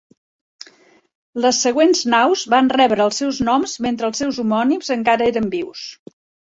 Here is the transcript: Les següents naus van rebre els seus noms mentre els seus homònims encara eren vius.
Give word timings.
Les 1.43 1.59
següents 1.67 2.01
naus 2.15 2.47
van 2.55 2.73
rebre 2.81 3.07
els 3.07 3.23
seus 3.23 3.43
noms 3.51 3.79
mentre 3.89 4.11
els 4.13 4.25
seus 4.25 4.45
homònims 4.47 4.95
encara 5.01 5.33
eren 5.35 5.51
vius. 5.59 5.89